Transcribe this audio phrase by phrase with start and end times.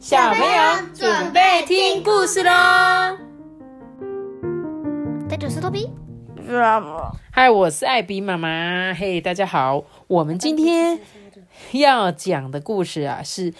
[0.00, 3.18] 小朋友准备听故事喽！
[5.28, 5.90] 这就是托比。
[7.30, 8.94] 嗨，我是艾比妈妈。
[8.94, 11.00] 嘿，大家好，我们今天
[11.72, 13.52] 要讲的故事啊，是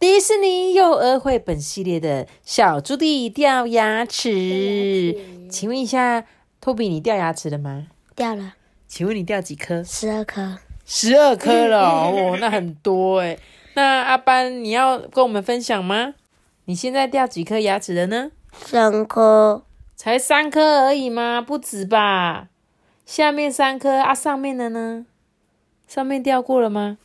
[0.00, 5.16] 迪士尼幼儿绘本系列的小猪弟掉牙齿。
[5.48, 6.24] 请问一下，
[6.60, 7.86] 托比，你掉牙齿了吗？
[8.16, 8.54] 掉了
[8.88, 9.84] 请问你掉几颗？
[9.84, 13.38] 十二颗，十二颗了哦，那很多哎。
[13.74, 16.14] 那阿班，你要跟我们分享吗？
[16.66, 18.30] 你现在掉几颗牙齿了呢？
[18.52, 19.64] 三颗，
[19.96, 21.40] 才三颗而已吗？
[21.40, 22.48] 不止吧？
[23.04, 25.06] 下面三颗啊，上面的呢？
[25.88, 26.98] 上面掉过了吗？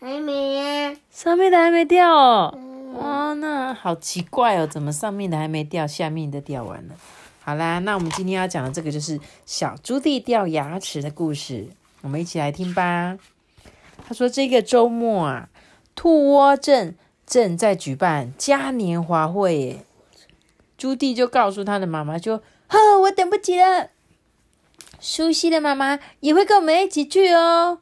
[0.00, 0.96] 还没呀。
[1.10, 2.58] 上面的还没掉哦。
[2.98, 6.94] 哦，那好奇怪哦，怎么上面的还没掉，下面的掉完了？
[7.42, 11.68] 好啦，那我们今天要讲的这个就是小猪弟掉牙齿的故事，
[12.00, 13.16] 我们一起来听吧。
[14.08, 15.48] 他说这个周末啊，
[15.96, 16.94] 兔窝镇
[17.26, 19.84] 正在举办嘉年华会耶。
[20.76, 22.36] 朱棣就告诉他的妈妈，就
[22.68, 23.88] 呵，我等不及了。
[25.00, 27.78] 苏西的妈妈也会跟我们一起去哦。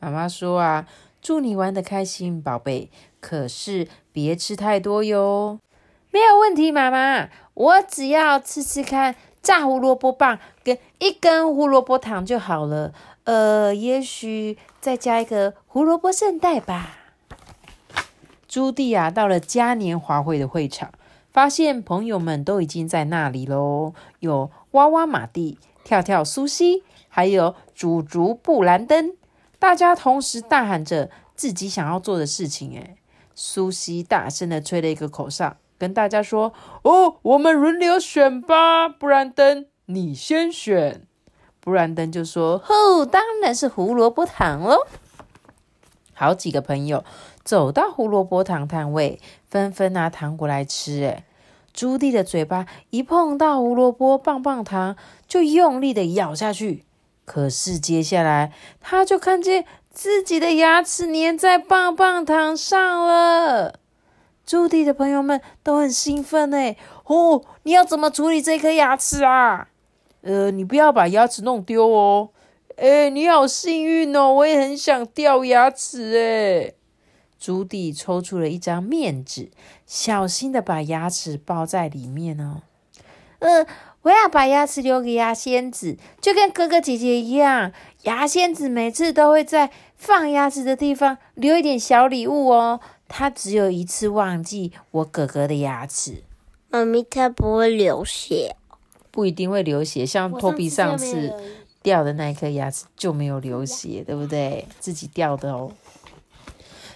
[0.00, 0.88] 妈妈说啊，
[1.20, 2.90] 祝你玩的开心，宝贝。
[3.20, 5.60] 可是别吃太多哟。
[6.10, 12.92] 没有问题，妈妈，我只要吃吃看炸胡萝卜棒跟一根胡萝卜糖就好了。
[13.24, 17.01] 呃，也许再加一个胡萝卜圣代吧。
[18.52, 20.92] 朱棣啊，到了嘉年华会的会场，
[21.32, 23.94] 发现朋友们都已经在那里喽。
[24.20, 29.14] 有哇哇马蒂、跳跳苏西，还有煮竹布兰登，
[29.58, 32.72] 大家同时大喊着自己想要做的事情。
[32.72, 32.98] 诶
[33.34, 36.52] 苏西大声的吹了一个口哨，跟大家说
[36.84, 38.86] ：“哦，我们轮流选吧。
[38.86, 41.06] 布兰登，你先选。”
[41.58, 44.86] 布兰登就说：“哦，当然是胡萝卜糖喽。”
[46.22, 47.02] 好几个朋友
[47.42, 49.18] 走到胡萝卜糖摊位，
[49.50, 51.02] 纷纷拿糖果来吃。
[51.02, 51.24] 哎，
[51.74, 54.94] 朱棣的嘴巴一碰到胡萝卜棒棒糖，
[55.26, 56.84] 就用力的咬下去。
[57.24, 63.80] 可是接下来，他就看见自己的牙齿粘在棒棒糖上了。
[64.46, 66.76] 朱棣的朋友们都很兴奋哎，
[67.06, 69.66] 哦，你要怎么处理这颗牙齿啊？
[70.20, 72.28] 呃，你不要把牙齿弄丢哦。
[72.82, 74.32] 哎，你好幸运哦！
[74.32, 76.74] 我也很想掉牙齿哎。
[77.38, 79.52] 朱棣抽出了一张面纸，
[79.86, 82.62] 小心的把牙齿包在里面哦。
[83.38, 83.64] 呃，
[84.02, 87.70] 我要把牙齿留给牙仙子，就跟哥哥姐姐一样。
[88.02, 92.80] 牙仙子每次都会在放牙齿的地方留一点小礼物哦。
[93.06, 96.24] 他只有一次忘记我哥哥的牙齿。
[96.68, 98.56] 妈咪，他不会流血，
[99.12, 101.32] 不一定会流血，像托比上次。
[101.82, 104.66] 掉的那一颗牙齿就没有流血，对不对？
[104.80, 105.72] 自己掉的哦。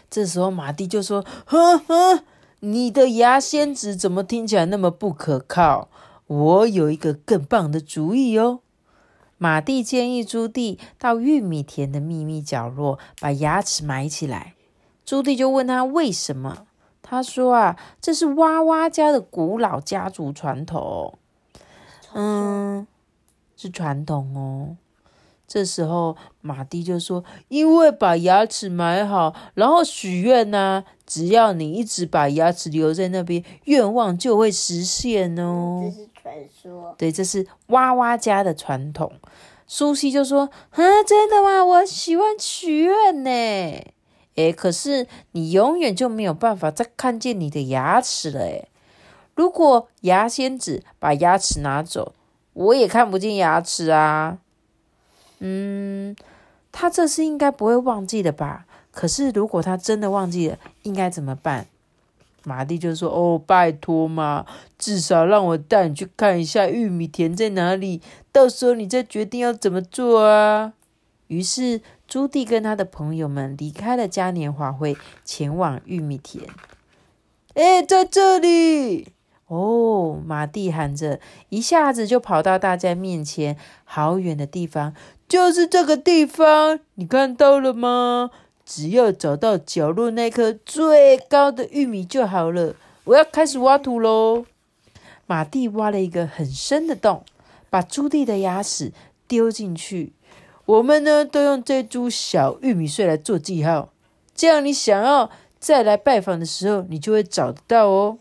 [0.09, 2.23] 这时候马蒂就说：“呵呵，
[2.61, 5.89] 你的牙仙子怎么听起来那么不可靠？
[6.27, 8.61] 我有一个更棒的主意哦。”
[9.39, 14.55] 马蒂建议朱棣到玉米田的秘密角落把牙齿埋起来。
[15.05, 16.67] 朱棣就问他为什么？
[17.03, 21.19] 他说：“啊，这是哇哇家的古老家族传统。”
[22.15, 22.87] 嗯。
[23.57, 24.77] 是传统哦。
[25.49, 36.95] 这时候马蒂就说：“因为把牙齿埋好，然后许愿呐，只要你一直把牙齿留在那边，愿望就会实现哦。”这是传说。
[36.99, 39.13] 对，这是哇哇家的传统。
[39.69, 41.65] 苏西就说：“啊，真的吗？
[41.65, 43.31] 我喜欢许愿呢。
[44.35, 48.41] 诶，可是你永远就没有办法再看见你的牙齿了。
[48.41, 48.69] 诶，
[49.37, 52.15] 如果牙仙子把牙齿拿走。”
[52.57, 54.39] 我也看不见牙齿啊，
[55.41, 56.17] 嗯，
[56.73, 58.65] 他这次应该不会忘记的吧？
[58.91, 61.67] 可是如果他真的忘记了，应该怎么办？
[62.45, 64.47] 马蒂就说：“哦，拜托嘛，
[64.79, 68.01] 至少让我带你去看一下玉米田在哪里，
[68.33, 70.73] 到时候你再决定要怎么做啊。”
[71.29, 74.97] 于是朱棣跟他的朋友们离开了嘉年华会，
[75.27, 76.49] 前往玉米田。
[77.55, 79.09] 哎，在这里。
[79.49, 81.21] 哦，马蒂喊着，
[81.51, 83.57] 一下子就跑到大家面前。
[83.85, 84.95] 好远的地方，
[85.29, 88.31] 就是这个地方，你看到了吗？
[88.65, 92.75] 只要找到角落那颗最高的玉米就好了。
[93.05, 94.45] 我要开始挖土喽！
[95.29, 97.25] 马蒂挖了一个很深的洞，
[97.71, 98.93] 把朱棣的牙齿
[99.29, 100.13] 丢进去。
[100.65, 103.91] 我们呢，都用这株小玉米穗来做记号，
[104.35, 108.19] 这样你想要再来拜访的时候，你就会找得到哦。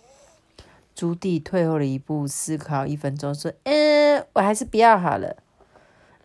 [0.95, 5.36] 朱棣退后了一步，思考一分钟，说：“嗯，我还是不要好了。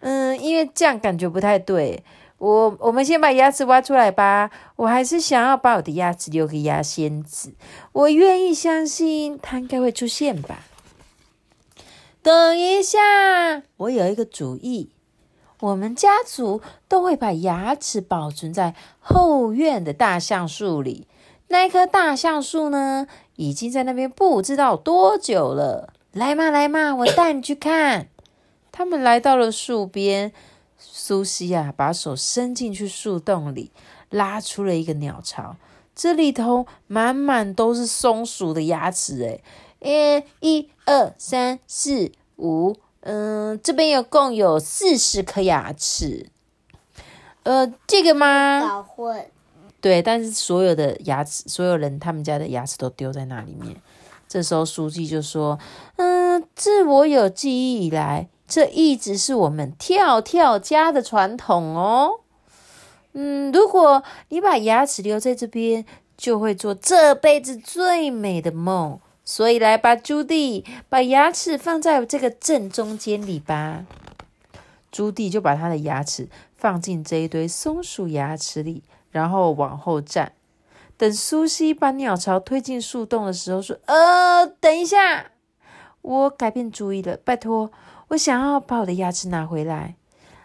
[0.00, 2.04] 嗯，因为这样感觉不太对。
[2.38, 4.50] 我我们先把牙齿挖出来吧。
[4.76, 7.52] 我还是想要把我的牙齿留给牙仙子。
[7.92, 10.60] 我愿意相信它应该会出现吧。
[12.22, 12.98] 等一下，
[13.76, 14.90] 我有一个主意。
[15.60, 21.06] 我们家族都会把牙齿保存在后院的大橡树里。
[21.52, 25.92] 那一棵大橡树呢，已经在那边不知道多久了。
[26.12, 28.06] 来嘛，来嘛，我带你去看。
[28.70, 30.32] 他们来到了树边。
[30.78, 33.72] 苏西啊，把手伸进去树洞里，
[34.10, 35.56] 拉出了一个鸟巢。
[35.94, 39.40] 这里头满满都是松鼠的牙齿，
[39.80, 46.30] 诶诶，一二三四五，嗯，这边有共有四十颗牙齿。
[47.42, 48.86] 呃，这个吗？
[49.80, 53.76] 对，但是所有的牙齿，所有人他们家的牙齿都丢在那里面。
[54.28, 55.58] 这时候书记就说
[55.96, 62.20] ：“嗯，自我有记忆以来。”这一直是我们跳跳家的传统哦。
[63.12, 65.84] 嗯，如果你把牙齿留在这边，
[66.16, 68.98] 就会做这辈子最美的梦。
[69.24, 73.86] 所以来吧，朱棣，把牙齿放在这个正中间里吧。
[74.90, 80.32] 朱棣就把他的牙齿放进这一堆松鼠牙齿里，然后往后站。
[80.96, 85.30] 等苏西把鸟巢推进树洞的时候，说：“呃，等一下，
[86.02, 87.70] 我改变主意了，拜托。”
[88.08, 89.94] 我想要把我的牙齿拿回来。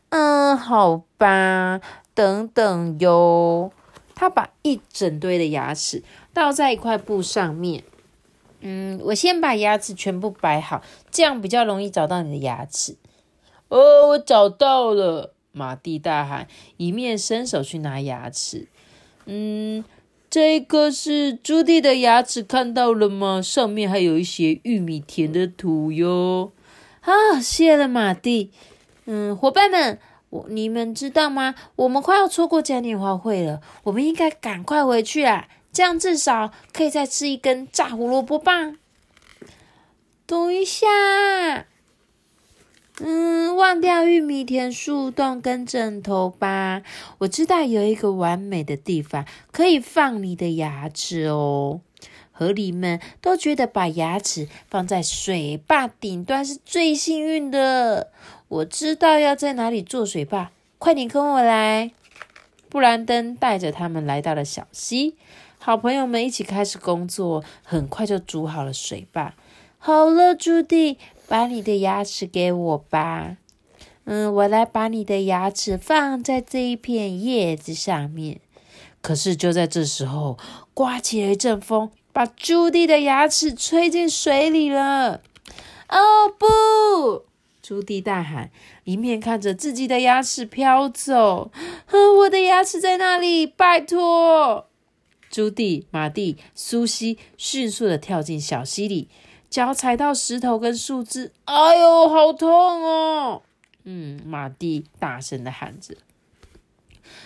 [0.09, 1.81] 嗯，好吧，
[2.13, 3.71] 等等哟。
[4.13, 6.01] 他把一整堆的牙齿
[6.33, 7.83] 倒在一块布上面。
[8.61, 10.81] 嗯，我先把牙齿全部摆好，
[11.11, 12.95] 这样比较容易找到你的牙齿。
[13.67, 15.34] 哦，我找到了！
[15.55, 18.67] 马蒂大喊，一面伸手去拿牙齿。
[19.25, 19.85] 嗯，
[20.29, 23.41] 这个是朱棣的牙齿，看到了吗？
[23.41, 26.51] 上面还有一些玉米田的土哟。
[27.01, 28.51] 啊，谢了，马蒂。
[29.05, 29.97] 嗯，伙伴们，
[30.29, 31.55] 我你们知道吗？
[31.77, 35.47] 我们快要错过嘉年华会了，我们应该赶快回去啊！
[35.71, 38.77] 这样至少可以再吃一根炸胡萝卜棒。
[40.25, 40.87] 等一下，
[43.01, 46.81] 嗯，忘掉玉米田、树洞跟枕头吧。
[47.17, 51.81] 我知道有一个完美的地方可以放你的牙齿哦。
[52.31, 58.11] 河狸们都觉得把牙齿放在水坝顶端是最幸运的。
[58.47, 61.91] 我知道要在哪里做水坝，快点跟我来！
[62.69, 65.15] 布兰登带着他们来到了小溪，
[65.57, 69.33] 好朋友们一起开始工作，很快就筑好了水坝。
[69.77, 70.97] 好了，朱迪，
[71.27, 73.37] 把你的牙齿给我吧。
[74.05, 78.39] 嗯，我来把你的牙齿放在这一片叶子上面。
[79.01, 80.37] 可是就在这时候，
[80.73, 81.91] 刮起了一阵风。
[82.13, 85.21] 把朱棣的牙齿吹进水里了！
[85.89, 87.25] 哦不！
[87.61, 88.51] 朱棣大喊，
[88.85, 91.51] 一面看着自己的牙齿飘走。
[91.87, 93.45] 哼我的牙齿在那里？
[93.45, 94.67] 拜托！
[95.29, 99.09] 朱棣、马蒂、苏西迅速的跳进小溪里，
[99.55, 103.41] 脚踩到石头跟树枝，哎呦，好痛哦！
[103.85, 105.95] 嗯，马蒂大声的喊着。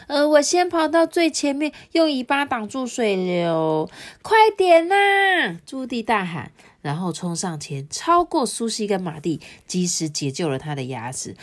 [0.06, 3.90] 呃，我先跑到最前面，用尾巴挡住水流。
[4.22, 5.58] 快点呐！
[5.66, 6.52] 朱棣大喊，
[6.84, 11.36] 然后冲上前，超过苏西跟马蒂，及时解救了他的牙齿。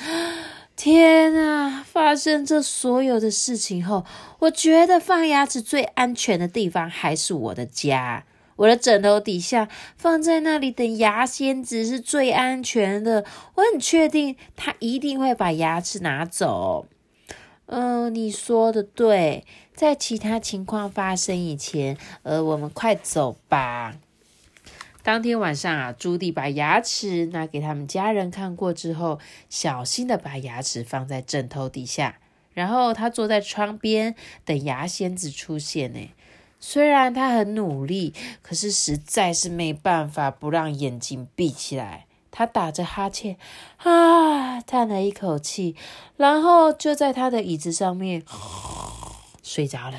[0.77, 1.85] 天啊！
[1.85, 4.07] 发生这所有的事情后，
[4.39, 8.25] 我觉得放牙齿最安全的地方还是我的家。
[8.57, 13.25] 我的枕头底下，放在那里等牙仙子是最安全的。
[13.55, 16.87] 我很确定，他一定会把牙齿拿走。
[17.67, 19.45] 嗯，你说的对，
[19.75, 23.97] 在其他情况发生以前，呃，我们快走吧。
[25.03, 32.19] 当天晚上啊，朱棣把牙齿拿给他们家人看过之后，小心的把牙齿放在枕头底下，
[32.55, 35.93] 然后他坐在窗边等牙仙子出现。
[35.93, 36.01] 呢，
[36.69, 42.07] 虽然他很努力，可是实在是没办法不让眼睛闭起来。
[42.33, 43.37] 他打着哈欠，
[43.77, 45.77] 啊，叹了一口气，
[46.17, 48.25] 然后就在他的椅子上面
[49.45, 49.97] 睡着了。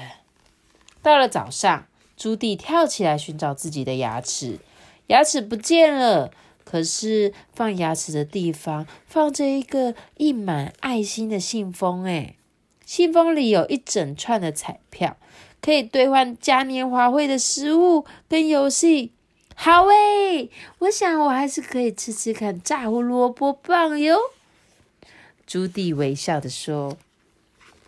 [1.02, 4.60] 到了早上，朱棣跳起来寻找自己的牙齿，
[5.08, 6.32] 牙齿不见了。
[6.66, 12.36] 可是放牙齿的地方放着一个印满爱心的信封，哎，
[12.86, 15.16] 信封里有一整串的彩票，
[15.62, 19.12] 可以兑换嘉年华会的食物跟游戏。
[19.56, 20.50] 好诶，
[20.80, 24.18] 我想我还是可以吃吃看炸胡萝卜棒哟。
[25.46, 26.98] 朱棣微笑的说：“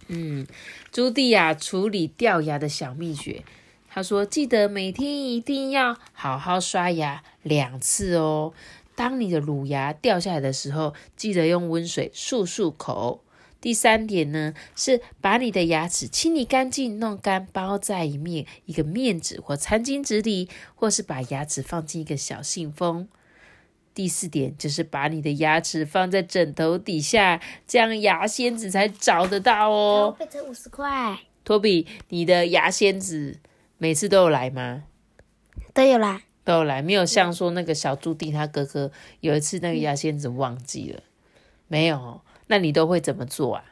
[0.08, 0.48] 嗯，
[0.92, 3.44] 朱棣呀，处理掉牙的小秘诀。
[3.92, 8.54] 他说，记得每天一定要好好刷牙两次哦。
[8.96, 13.22] 当你的乳牙掉下来的时候，记得用温水漱漱口。
[13.62, 23.08] 第三点呢，是把你的牙齿清理干净，弄干，包在一面一个面纸或餐巾纸里，或是把牙齿放进一个小信封。
[23.94, 30.16] 第四点就是把你的牙齿放在枕头底下，这样牙仙子才找得到哦。
[30.18, 33.40] 变成五十块，托比，你的牙仙子
[33.78, 34.84] 每次都有来吗？
[35.74, 36.22] 都有啦。
[36.46, 38.90] 都有来，没有像说那个小朱棣他哥哥
[39.20, 41.04] 有一次那个牙仙子忘记了，
[41.68, 42.22] 没有哦。
[42.50, 43.64] 那你都会怎么做啊？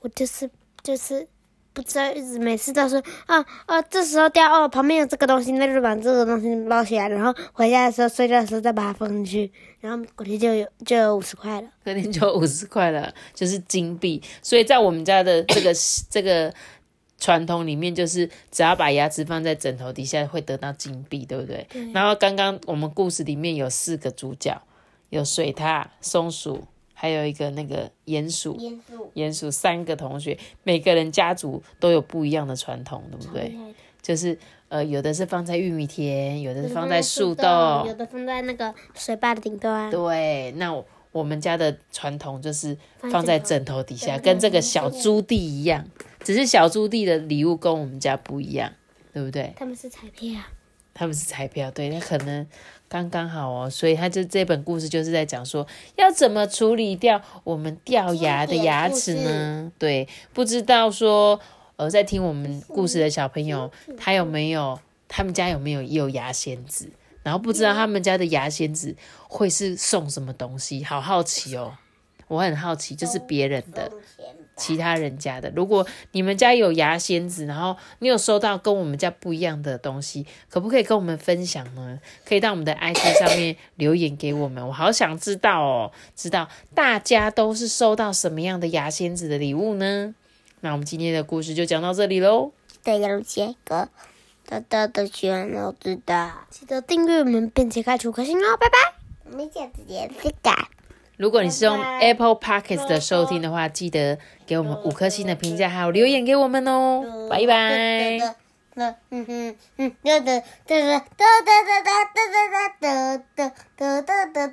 [0.00, 0.50] 我就是
[0.82, 1.26] 就是
[1.72, 11.68] 不知道，一直每次都说啊啊，这时候掉哦，旁边有这个东西，那就把这个东西捞起来，然后回家的时候睡觉的时候再把它放进去，然后隔天就有就有五十块了。
[11.84, 14.22] 隔天就五十块了，就是金币。
[14.42, 15.72] 所以在我们家的这个
[16.08, 16.52] 这个
[17.18, 21.66] 传统里面，就是只要把牙齿放在枕头底下，会得到金币，对不对？
[21.92, 24.60] 然后刚刚我们故事里面有四个主角，
[25.10, 26.64] 有水獭、松鼠，
[26.98, 28.58] 还有一个那个鼹鼠。
[29.14, 33.54] 鼹鼠三个同学，每个人家族都有不一样的传统，对不对？
[34.00, 34.38] 就是
[34.68, 37.44] 呃，有的是放在玉米田，有的是放在树洞，
[37.86, 39.90] 有的放在那个水坝的顶端。
[39.90, 45.84] 对，那我我们家的传统就是放在枕头底下，跟这个小朱棣一样，
[46.20, 48.72] 只是小朱棣的礼物跟我们家不一样，
[49.12, 49.52] 对不对？
[49.56, 50.40] 他们是彩票，
[50.98, 52.46] 他们是彩票，对，那可能
[52.88, 59.70] 刚刚好哦，所以他就这本故事就是在讲说要怎么处理掉我们掉牙的牙齿呢？
[59.78, 61.38] 对，不知道说
[61.76, 66.88] 呃，在听我们故事的小朋友，他有没有他们家有没有也有牙仙子？
[67.22, 68.96] 然后不知道他们家的牙仙子
[69.28, 71.76] 会是送什么东西，好好奇哦，
[72.28, 73.92] 我很好奇，就是别人的。
[74.56, 75.50] 其他人家的。
[75.54, 82.00] 如果你们家有牙仙子，然后你有收到跟我们家不一样的东西，可不可以跟我们分享呢？
[82.24, 90.14] 可以到我们的 IG 上面留言给我们，我好想知道哦，知道大家都是收到什么样的牙仙子的礼物呢？
[90.60, 92.52] 那我们今天的故事就讲到这里喽。
[92.82, 93.88] 对，要写个
[94.48, 98.76] 大大的喜欢我知道，记得订阅我们，并且开出颗星哦，拜拜。
[99.30, 100.75] 我们下次见，再见。
[101.16, 107.28] 如果你是用 Apple Podcast 的收听的话，记得给我们五颗星的评价，还有留言给我们哦。
[107.30, 108.18] 拜拜。
[108.78, 114.40] 嗯嗯嗯嗯，哒哒哒哒哒哒哒哒哒哒哒哒哒哒哒哒。